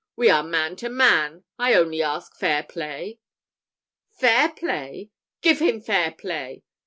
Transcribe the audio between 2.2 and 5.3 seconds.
fair play." "Fair play!